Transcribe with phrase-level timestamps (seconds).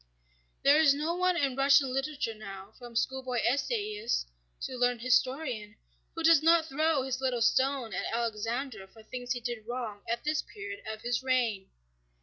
[0.63, 4.27] There is no one in Russian literature now, from schoolboy essayist
[4.61, 5.75] to learned historian,
[6.15, 10.23] who does not throw his little stone at Alexander for things he did wrong at
[10.23, 11.69] this period of his reign.